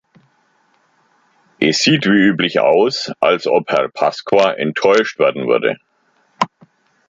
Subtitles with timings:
[1.59, 5.77] Es sieht wie üblich so aus, als ob Herr Pasqua enttäuscht werden würde.